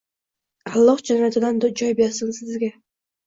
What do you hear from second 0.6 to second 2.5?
Alloh jannatidan joy bersin